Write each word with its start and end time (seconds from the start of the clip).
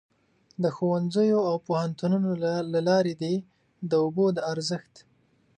د 0.63 0.65
ښوونځیو 0.75 1.39
او 1.49 1.55
پوهنتونونو 1.67 2.29
له 2.73 2.79
لارې 2.89 3.13
دې 3.21 3.35
د 3.89 3.91
اوبو 4.03 4.25
د 4.35 4.37
ارزښت. 4.51 4.93